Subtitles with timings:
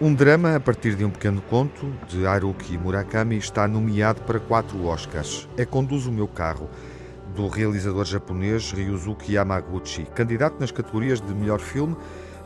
[0.00, 4.86] Um drama a partir de um pequeno conto de Haruki Murakami está nomeado para quatro
[4.86, 5.48] Oscars.
[5.56, 6.70] É Conduz o Meu Carro,
[7.34, 11.96] do realizador japonês Ryuzuki Yamaguchi, candidato nas categorias de melhor filme,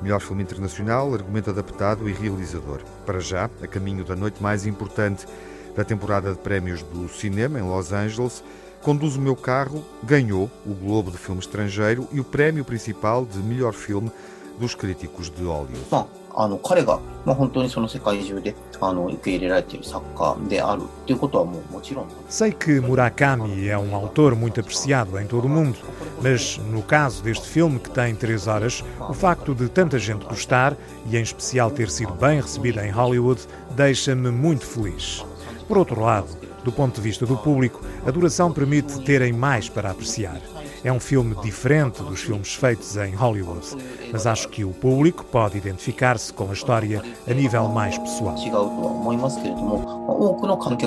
[0.00, 2.80] melhor filme internacional, argumento adaptado e realizador.
[3.04, 5.26] Para já, a caminho da noite mais importante
[5.75, 8.43] da temporada de prémios do cinema em Los Angeles,
[8.81, 13.39] Conduz o Meu Carro ganhou o Globo de Filme Estrangeiro e o prémio principal de
[13.39, 14.11] melhor filme
[14.59, 15.85] dos críticos de Hollywood.
[15.89, 16.07] Bom,
[16.39, 22.07] あの彼が、まあ、本当にその世界中であの受け入れられている作家であるということはもうもちろん。
[22.29, 25.75] Sei que Murakami é um autor muito apreciado em todo o mundo,
[26.21, 30.77] mas no caso deste filme que tem três horas, o facto de tanta gente gostar
[31.09, 33.41] e em especial ter sido bem recebida em Hollywood
[33.75, 35.25] deixa-me muito feliz.
[35.71, 36.27] Por outro lado,
[36.63, 40.39] do ponto de vista do público, a duração permite terem mais para apreciar.
[40.83, 43.65] É um filme diferente dos filmes feitos em Hollywood,
[44.11, 48.35] mas acho que o público pode identificar-se com a história a nível mais pessoal.
[48.37, 50.77] 違うとは思いますけれども、まあ多くの観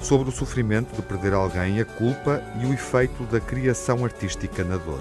[0.00, 4.76] sobre o sofrimento de perder alguém, a culpa e o efeito da criação artística na
[4.76, 5.00] dor.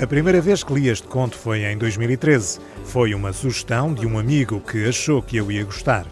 [0.00, 2.60] A primeira vez que li este conto foi em 2013.
[2.84, 6.06] Foi uma sugestão de um amigo que achou que eu ia gostar.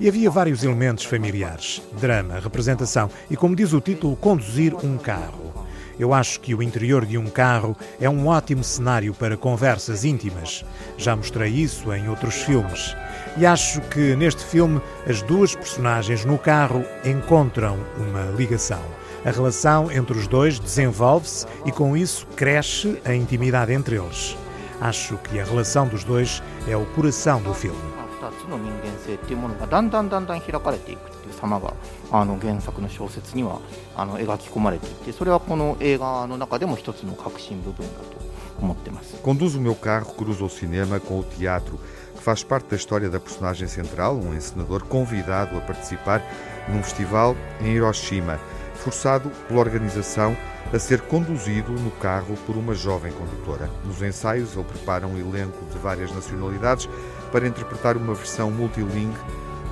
[0.00, 5.52] E havia vários elementos familiares: drama, representação e, como diz o título, conduzir um carro.
[5.98, 10.64] Eu acho que o interior de um carro é um ótimo cenário para conversas íntimas.
[10.96, 12.96] Já mostrei isso em outros filmes.
[13.36, 18.82] E acho que neste filme as duas personagens no carro encontram uma ligação.
[19.24, 24.36] A relação entre os dois desenvolve-se e com isso cresce a intimidade entre eles.
[24.80, 28.01] Acho que a relação dos dois é o coração do filme.
[28.21, 31.73] 2つの人間性っていうものがだんだんだんだん開かれていくっていう様が
[32.11, 33.59] あの原作の小説には
[33.95, 38.17] あの描き込まれていてそれはこの映画の中でも一つの核心部分だと
[38.59, 39.21] 思ってます。
[39.23, 41.79] Conduz o meu carro, cruza o cinema com o teatro,
[42.15, 46.23] que faz parte da história da personagem central, um encenador convidado a participar
[46.67, 48.39] num festival em Hiroshima,
[48.82, 50.36] forçado pela organização
[50.72, 53.70] a ser conduzido no carro por uma jovem condutora.
[53.84, 56.88] Nos ensaios, ele prepara um elenco de várias nacionalidades
[57.30, 59.18] para interpretar uma versão multilingue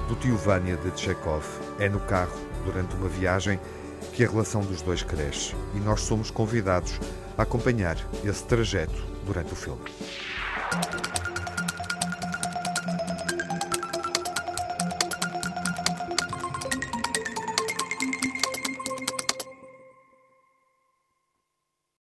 [0.09, 1.45] do Tio Vânia de Chekhov.
[1.79, 3.59] É no carro, durante uma viagem,
[4.13, 7.01] que a relação dos dois cresce e nós somos convidados
[7.37, 9.83] a acompanhar esse trajeto durante o filme.